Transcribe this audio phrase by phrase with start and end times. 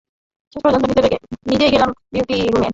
[0.53, 0.85] শেষ পর্যন্ত
[1.49, 2.69] নিজেই গেলেন ডিউটি রুমে।